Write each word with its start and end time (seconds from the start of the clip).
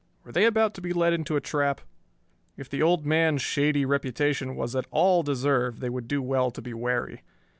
Were 0.23 0.31
they 0.31 0.45
about 0.45 0.73
to 0.73 0.81
be 0.81 0.93
led 0.93 1.13
into 1.13 1.35
a 1.35 1.39
trap? 1.41 1.81
If 2.57 2.67
the 2.67 2.81
old 2.81 3.05
man's 3.05 3.43
shady 3.43 3.85
reputation 3.85 4.55
was 4.55 4.75
at 4.75 4.87
all 4.89 5.21
deserved 5.21 5.79
they 5.79 5.91
would 5.91 6.07
do 6.07 6.23
well 6.23 6.49
to 6.49 6.59
be 6.63 6.73
wary. 6.73 7.21